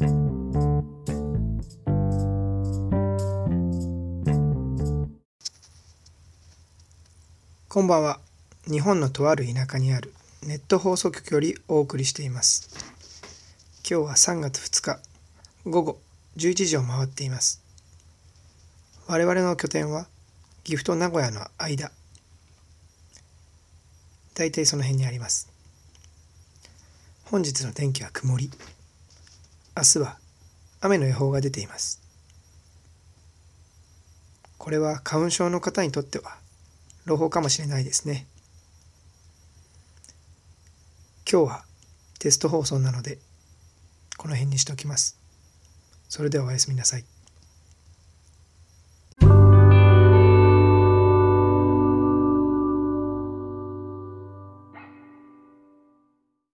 [0.00, 0.06] こ
[7.82, 8.18] んばんは。
[8.64, 10.14] 日本のとある田舎にある
[10.46, 12.70] ネット放送局よりお送りしています。
[13.88, 15.00] 今日は3月2日
[15.66, 15.98] 午後
[16.38, 17.60] 11時を回っています。
[19.06, 20.06] 我々の拠点は
[20.64, 21.92] 岐阜と名古屋の間。
[24.34, 25.52] 大体その辺にあります。
[27.24, 28.50] 本日の天気は曇り。
[29.80, 30.18] 明日は
[30.80, 32.00] 雨の予報が出ています
[34.58, 36.36] これは花粉症の方にとっては
[37.06, 38.26] 朗報かもしれないですね。
[41.30, 41.64] 今日は
[42.18, 43.18] テスト放送なので
[44.18, 45.18] この辺にしておきます。
[46.10, 47.04] それではおやすみなさい。